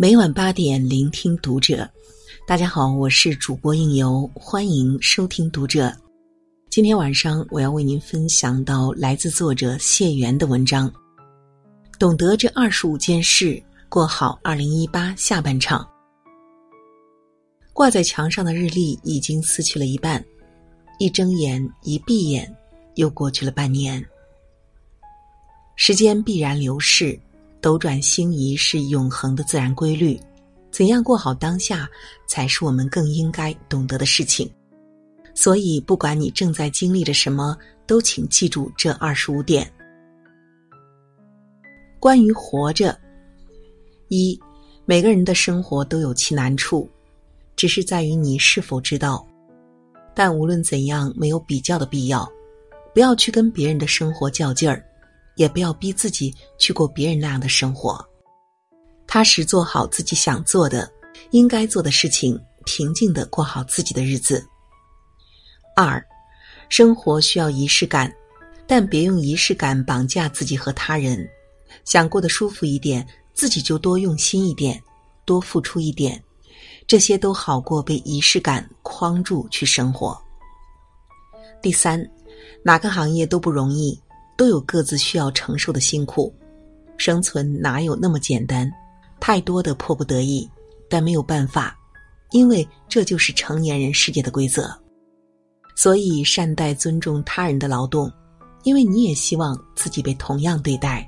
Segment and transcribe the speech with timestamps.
[0.00, 1.86] 每晚八点，聆听读者。
[2.46, 5.94] 大家好，我是主播应由，欢迎收听读者。
[6.70, 10.90] 今天晚上我要为您分享到来自作者谢元的文章。
[11.98, 15.86] 懂得这二十五件事，过好二零一八下半场。
[17.74, 20.24] 挂在墙上的日历已经撕去了一半，
[20.98, 22.50] 一睁眼一闭眼，
[22.94, 24.02] 又过去了半年。
[25.76, 27.20] 时间必然流逝。
[27.60, 30.18] 斗转星移是永恒的自然规律，
[30.70, 31.88] 怎样过好当下，
[32.26, 34.50] 才是我们更应该懂得的事情。
[35.34, 37.56] 所以，不管你正在经历着什么，
[37.86, 39.70] 都请记住这二十五点。
[41.98, 42.98] 关于活着，
[44.08, 44.38] 一，
[44.86, 46.88] 每个人的生活都有其难处，
[47.56, 49.26] 只是在于你是否知道。
[50.14, 52.30] 但无论怎样，没有比较的必要，
[52.92, 54.84] 不要去跟别人的生活较劲儿。
[55.36, 58.04] 也不要逼自己去过别人那样的生活，
[59.06, 60.90] 踏实做好自己想做的、
[61.30, 64.46] 应该做的事情，平静的过好自己的日子。
[65.74, 66.04] 二，
[66.68, 68.12] 生活需要仪式感，
[68.66, 71.26] 但别用仪式感绑架自己和他人。
[71.84, 74.82] 想过得舒服一点，自己就多用心一点，
[75.24, 76.22] 多付出一点，
[76.86, 80.20] 这些都好过被仪式感框住去生活。
[81.62, 82.04] 第三，
[82.62, 83.98] 哪个行业都不容易。
[84.40, 86.34] 都有各自需要承受的辛苦，
[86.96, 88.72] 生存哪有那么简单？
[89.20, 90.48] 太多的迫不得已，
[90.88, 91.78] 但没有办法，
[92.30, 94.74] 因为这就是成年人世界的规则。
[95.76, 98.10] 所以善待、尊重他人的劳动，
[98.62, 101.06] 因为你也希望自己被同样对待。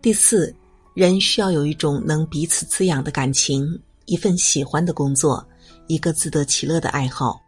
[0.00, 0.56] 第四，
[0.94, 5.46] 人需要有一种能彼此滋养的感情，一份喜欢的工作，
[5.86, 7.38] 一个自得其乐的爱好，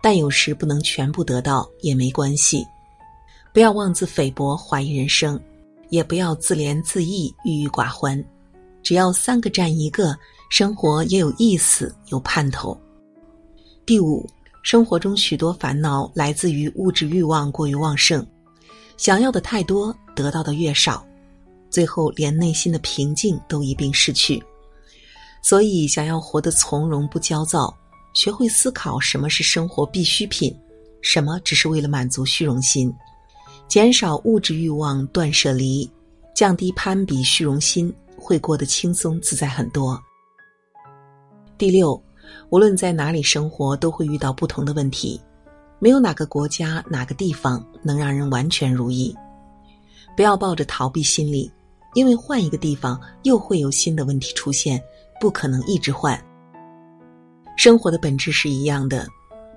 [0.00, 2.64] 但有时不能全部得到也没关系。
[3.56, 5.40] 不要妄自菲薄，怀疑人生；
[5.88, 8.22] 也不要自怜自艾，郁郁寡欢。
[8.82, 10.14] 只要三个占一个，
[10.50, 12.78] 生活也有意思，有盼头。
[13.86, 14.28] 第五，
[14.62, 18.26] 生活中许多烦恼来自于物质欲望过于旺盛，
[18.98, 21.02] 想要的太多，得到的越少，
[21.70, 24.38] 最后连内心的平静都一并失去。
[25.40, 27.74] 所以，想要活得从容不焦躁，
[28.12, 30.54] 学会思考什么是生活必需品，
[31.00, 32.94] 什么只是为了满足虚荣心。
[33.68, 35.90] 减少物质欲望，断舍离，
[36.34, 40.00] 降低攀比虚荣心，会过得轻松自在很多。
[41.58, 42.00] 第六，
[42.50, 45.20] 无论在哪里生活，都会遇到不同的问题，
[45.78, 49.14] 没有哪个国家、哪个地方能让人完全如意。
[50.16, 51.50] 不要抱着逃避心理，
[51.94, 54.82] 因为换一个地方又会有新的问题出现，
[55.20, 56.18] 不可能一直换。
[57.56, 59.08] 生活的本质是一样的，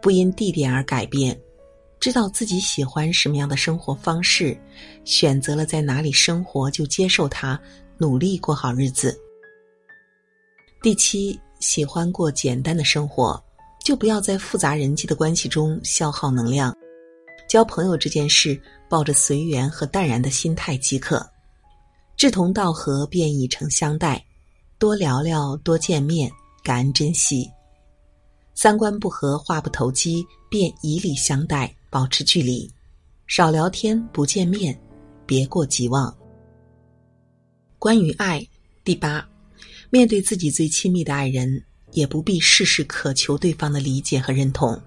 [0.01, 1.39] 不因地点而改变。
[1.99, 4.57] 知道自己喜欢什么样的生活方式，
[5.03, 7.59] 选择了在哪里生活，就接受它，
[7.97, 9.19] 努力过好日子。
[10.81, 13.41] 第七，喜欢过简单的生活，
[13.83, 16.73] 就不要在复杂人际的关系中消耗能量。
[17.49, 21.27] 交朋友这件事，抱着随缘和淡然的心态即可。
[22.15, 24.23] 志同道合便以诚相待，
[24.77, 26.31] 多聊聊，多见面，
[26.63, 27.49] 感恩珍惜。
[28.55, 31.73] 三观不合，话不投机，便以礼相待。
[31.89, 32.69] 保持距离，
[33.27, 34.79] 少聊天，不见面，
[35.25, 36.15] 别过即忘。
[37.77, 38.45] 关于爱，
[38.83, 39.27] 第八，
[39.89, 44.79] 面对自己最亲密的爱人，也不必事事渴求对方的理解和认同。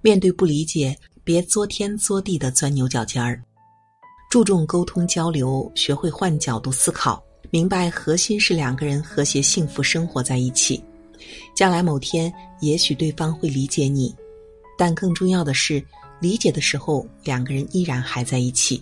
[0.00, 3.42] 面对不理解，别作天作地的钻牛角尖儿。
[4.30, 10.82] 注重沟通交流，学会换角度思考，明白核心是两个人和谐幸福生活在一起。
[11.54, 14.14] 将来某天，也许对方会理解你，
[14.78, 15.84] 但更重要的是。
[16.22, 18.80] 理解的时候，两个人依然还在一起。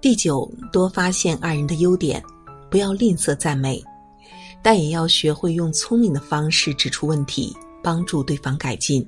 [0.00, 2.22] 第九，多发现爱人的优点，
[2.70, 3.84] 不要吝啬赞美，
[4.62, 9.06] 但也要学会用聪明的方式指出问题，帮助对方改进。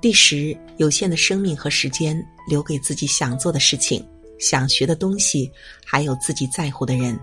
[0.00, 2.18] 第十，有限的生命和时间
[2.48, 4.02] 留给自己想做的事情、
[4.38, 5.52] 想学的东西，
[5.84, 7.18] 还有自己在乎的人。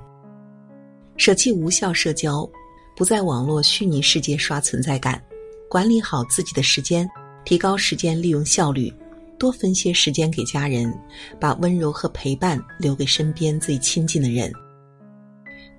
[1.17, 2.47] 舍弃无效社交，
[2.95, 5.19] 不在网络虚拟世界刷存在感，
[5.67, 7.09] 管理好自己的时间。
[7.43, 8.93] 提高时间利用效率，
[9.37, 10.93] 多分些时间给家人，
[11.39, 14.51] 把温柔和陪伴留给身边最亲近的人。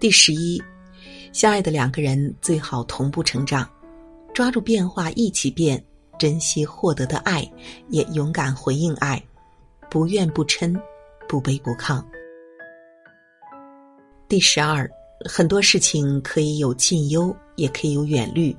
[0.01, 0.61] 第十一，
[1.33, 3.69] 相爱的两个人最好同步成长，
[4.35, 5.83] 抓住变化一起变，
[6.19, 7.49] 珍惜获得的爱，
[7.89, 9.23] 也勇敢回应爱，
[9.89, 10.77] 不怨不嗔，
[11.29, 12.05] 不卑不亢。
[14.29, 14.91] 第十二，
[15.25, 18.57] 很多事情可以有近忧，也可以有远虑，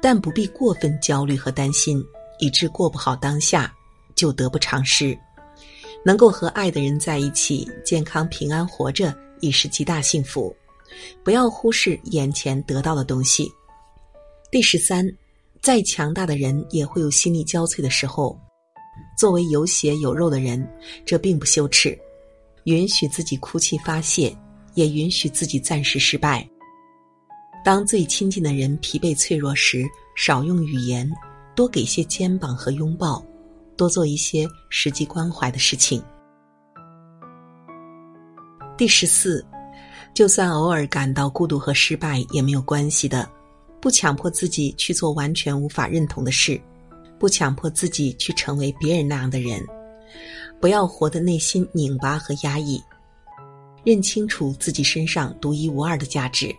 [0.00, 2.02] 但不必过分焦虑和担心。
[2.40, 3.72] 以致过不好当下，
[4.14, 5.16] 就得不偿失。
[6.04, 10.54] 能够和爱的人在一起，健康平安活着，已是极大幸福。
[11.22, 13.50] 不要忽视眼前得到的东西。
[14.50, 15.08] 第十三，
[15.62, 18.36] 再强大的人也会有心力交瘁的时候。
[19.16, 20.66] 作为有血有肉的人，
[21.04, 21.96] 这并不羞耻，
[22.64, 24.34] 允许自己哭泣发泄，
[24.74, 26.48] 也允许自己暂时失败。
[27.62, 29.84] 当最亲近的人疲惫脆弱时，
[30.16, 31.10] 少用语言，
[31.60, 33.22] 多给些肩膀和拥抱，
[33.76, 36.02] 多做一些实际关怀的事情。
[38.78, 39.44] 第十四，
[40.14, 43.28] 就算偶尔感到孤独和失败也没有关系的，
[43.78, 46.58] 不强迫自己去做完全无法认同的事，
[47.18, 49.62] 不强迫自己去成为别人那样的人，
[50.62, 52.82] 不要活得内心拧巴和压抑，
[53.84, 56.56] 认清楚自己身上独一无二的价值。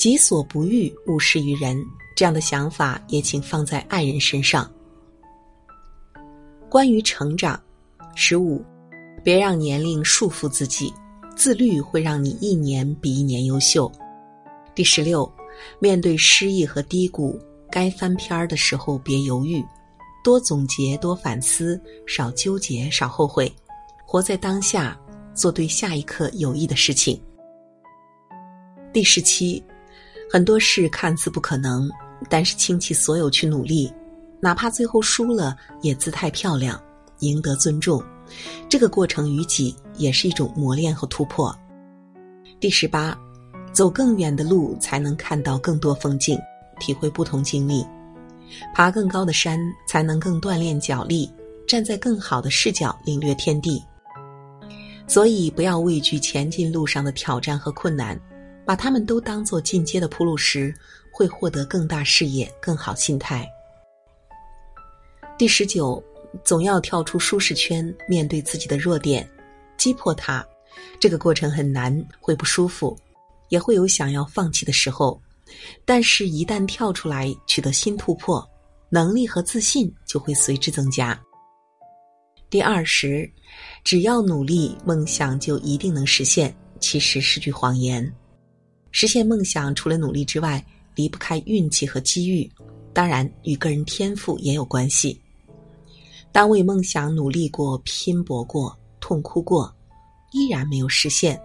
[0.00, 1.78] 己所不欲，勿施于人。
[2.16, 4.66] 这样的想法也请放在爱人身上。
[6.70, 7.62] 关于成长，
[8.14, 8.64] 十五。
[9.22, 10.90] 别让年龄束缚自己，
[11.36, 13.92] 自律会让你一年比一年优秀。
[14.74, 15.30] 第十六，
[15.78, 17.38] 面对失意和低谷，
[17.70, 19.62] 该翻篇儿的时候别犹豫，
[20.24, 23.52] 多总结，多反思，少纠结，少后悔，
[24.06, 24.98] 活在当下，
[25.34, 27.20] 做对下一刻有益的事情。
[28.94, 29.62] 第十七，
[30.32, 31.90] 很多事看似不可能，
[32.28, 33.92] 但是倾其所有去努力，
[34.38, 36.80] 哪怕最后输了，也姿态漂亮，
[37.18, 38.00] 赢得尊重。
[38.68, 41.52] 这个过程于己也是一种磨练和突破。
[42.60, 43.18] 第十八，
[43.72, 46.38] 走更远的路，才能看到更多风景，
[46.78, 47.84] 体会不同经历；
[48.72, 51.28] 爬更高的山，才能更锻炼脚力，
[51.66, 53.82] 站在更好的视角领略天地。
[55.08, 58.16] 所以，不要畏惧前进路上的挑战和困难，
[58.70, 60.72] 把他们都当做进阶的铺路石，
[61.10, 63.44] 会获得更大视野、更好心态。
[65.36, 66.00] 第十九。
[66.44, 69.28] 总要跳出舒适圈，面对自己的弱点，
[69.76, 70.46] 击破它。
[71.00, 72.96] 这个过程很难，会不舒服，
[73.48, 75.20] 也会有想要放弃的时候。
[75.84, 78.48] 但是，一旦跳出来，取得新突破，
[78.88, 81.20] 能力和自信就会随之增加。
[82.48, 83.28] 第二十，
[83.82, 88.08] 只要努力，梦想就一定能实现，其实是句谎言。
[88.90, 90.64] 实现梦想，除了努力之外，
[90.94, 92.50] 离不开运气和机遇，
[92.92, 95.20] 当然与个人天赋也有关系。
[96.32, 99.72] 当为梦想努力过、拼搏过、痛哭过，
[100.32, 101.40] 依然没有实现，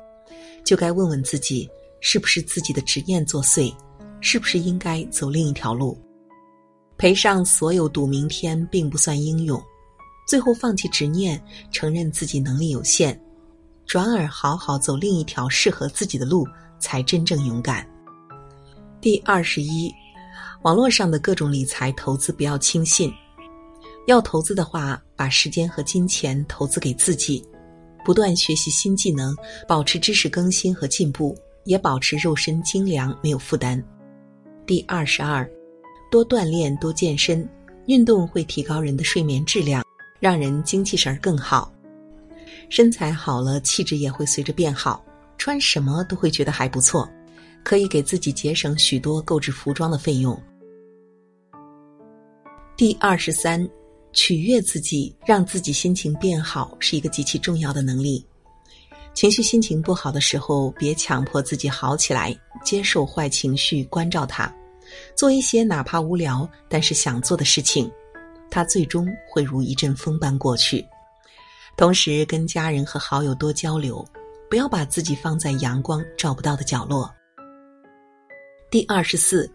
[0.64, 1.70] 就该问问自己：
[2.02, 3.74] 是不是自己的执念作祟？
[4.22, 5.98] 是不是应该走另一条路？
[6.98, 9.62] 赔上所有赌明天，并不算英勇。
[10.28, 11.40] 最后放弃执念，
[11.72, 13.20] 承认自己能力有限，
[13.86, 16.48] 转而好好走另一条适合自己的路，
[16.80, 17.88] 才真正勇敢。
[19.02, 19.94] 第二十一，
[20.64, 23.12] 网络上的各种理财投资不要轻信。
[24.08, 27.44] 要投资的话，把时间和金钱投资给自己，
[28.04, 29.36] 不断学习新技能，
[29.68, 33.84] 保持知识更新和进步，也保持肉身精良没有负担。
[34.68, 35.50] 第二十二，
[36.12, 37.48] 多锻炼多健身，
[37.88, 39.84] 运动会提高人的睡眠质量，
[40.20, 41.74] 让人精气神儿更好，
[42.70, 45.04] 身材好了，气质也会随着变好，
[45.38, 47.10] 穿什么都会觉得还不错，
[47.64, 50.42] 可以给自己节省许多购置服装的费用。
[52.76, 53.68] 第二十三。
[54.18, 58.26] 取悦自己，让自己心情变好，是一个极其重要的能力。
[59.14, 64.50] 情绪心情不好的时候，别强迫自己好起来，接受坏情绪，关照它，
[65.18, 67.92] 做一些哪怕无聊但是想做的事情，
[68.50, 70.86] 它最终会如一阵风般过去。
[71.76, 74.08] 同时，跟家人和好友多交流，
[74.50, 77.10] 不要把自己放在阳光照不到的角落。
[78.70, 79.50] 第二十四，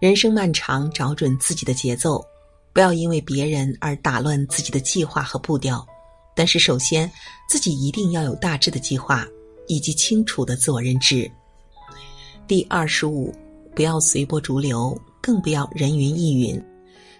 [0.00, 2.24] 人生漫长，找准自己的节奏。
[2.72, 5.84] 不要因为别人而打乱自己的计划和步调，
[6.36, 7.10] 但是首先
[7.48, 9.26] 自己一定要有大致的计划
[9.66, 11.28] 以及清楚的自我认知。
[12.46, 13.34] 第二十五，
[13.74, 16.64] 不要随波逐流，更不要人云亦云。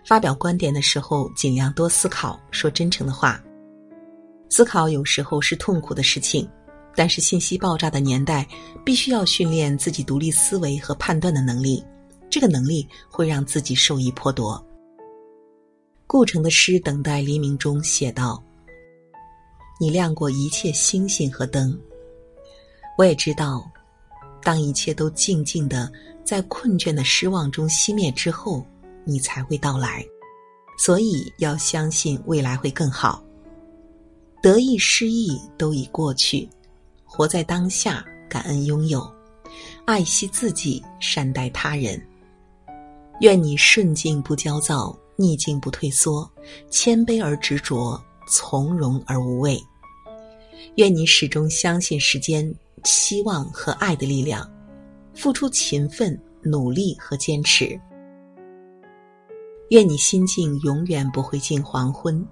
[0.04, 3.42] 发表观点的时候，尽量多思考，说真诚的话。
[4.48, 6.48] 思考有时候是痛苦的事情，
[6.98, 8.44] 但是信息爆炸的年代，
[8.84, 11.80] 必须要训练自己独立思维和判断的能力。
[12.28, 14.60] 这个能力会让自己受益颇多。
[16.08, 18.42] 顾城的诗《等待黎明》中写道
[19.78, 21.78] ：“你亮过一切星星和灯。
[22.96, 23.64] 我也知道，
[24.42, 25.92] 当一切都静静的
[26.24, 28.66] 在困倦的失望中熄灭之后，
[29.04, 30.04] 你才会到来。
[30.76, 33.22] 所以要相信未来会更好。
[34.42, 36.48] 得意失意都已过去，
[37.08, 39.10] 活在当下，感恩拥有，
[39.86, 42.00] 爱惜自己，善待他人。
[43.20, 46.30] 愿你顺境不焦躁。”逆境不退缩，
[46.70, 49.60] 谦卑而执着，从容而无畏。
[50.76, 54.48] 愿你始终相信时间，期望和爱的力量，
[55.14, 57.76] 付出勤奋、努力和坚持。
[59.70, 62.24] 愿你心境永远不会近黄昏，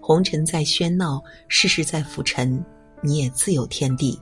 [0.00, 2.64] 红尘在喧闹，世事在浮沉，
[3.02, 4.20] 你也自有天地。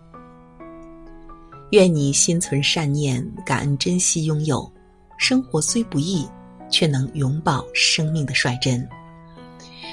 [1.70, 4.70] 愿你心存善念，感恩珍惜拥有，
[5.18, 6.26] 生活虽不易，
[6.70, 8.88] 却能永葆生命的率真。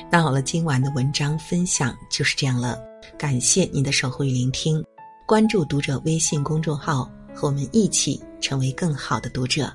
[0.10, 2.80] 那好了，今晚的文章分享就是这样了，
[3.18, 4.82] 感谢您的守候与聆听，
[5.28, 9.74] 关注读者微信公众号，和我们一起成为更好的读者。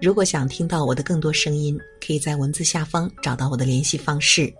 [0.00, 4.54] 如果想听到我的更多声音，可以在文字下方找到我的联系方式。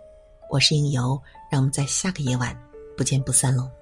[0.50, 2.56] 我是应由，让我们在下个夜晚
[2.98, 3.77] 不见不散喽。